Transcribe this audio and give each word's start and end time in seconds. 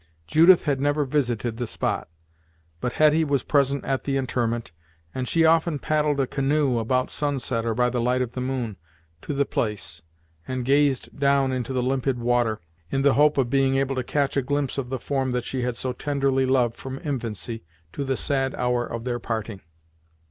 Judith 0.25 0.63
had 0.63 0.81
never 0.81 1.05
visited 1.05 1.57
the 1.57 1.67
spot, 1.67 2.09
but 2.79 2.93
Hetty 2.93 3.23
was 3.23 3.43
present 3.43 3.85
at 3.85 4.01
the 4.01 4.17
interment, 4.17 4.71
and 5.13 5.29
she 5.29 5.45
often 5.45 5.77
paddled 5.77 6.19
a 6.19 6.25
canoe, 6.25 6.79
about 6.79 7.11
sunset 7.11 7.67
or 7.67 7.75
by 7.75 7.91
the 7.91 8.01
light 8.01 8.23
of 8.23 8.31
the 8.31 8.41
moon, 8.41 8.77
to 9.21 9.31
the 9.35 9.45
place, 9.45 10.01
and 10.47 10.65
gazed 10.65 11.19
down 11.19 11.51
into 11.51 11.71
the 11.71 11.83
limpid 11.83 12.17
water, 12.17 12.59
in 12.89 13.03
the 13.03 13.13
hope 13.13 13.37
of 13.37 13.51
being 13.51 13.75
able 13.77 13.95
to 13.95 14.03
catch 14.03 14.35
a 14.35 14.41
glimpse 14.41 14.79
of 14.79 14.89
the 14.89 14.97
form 14.97 15.29
that 15.29 15.45
she 15.45 15.61
had 15.61 15.75
so 15.75 15.93
tenderly 15.93 16.47
loved 16.47 16.75
from 16.75 16.99
infancy 17.03 17.63
to 17.93 18.03
the 18.03 18.17
sad 18.17 18.55
hour 18.55 18.83
of 18.83 19.03
their 19.03 19.19
parting. 19.19 19.61